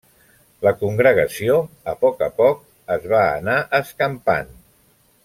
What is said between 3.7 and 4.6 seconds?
escampant.